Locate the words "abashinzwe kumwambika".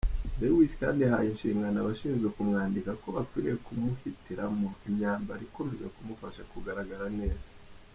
1.79-2.91